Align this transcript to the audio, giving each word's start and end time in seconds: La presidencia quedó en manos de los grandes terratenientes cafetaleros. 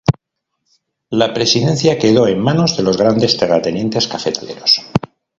La 1.11 1.31
presidencia 1.31 1.99
quedó 1.99 2.27
en 2.27 2.39
manos 2.39 2.75
de 2.75 2.81
los 2.81 2.97
grandes 2.97 3.37
terratenientes 3.37 4.07
cafetaleros. 4.07 4.81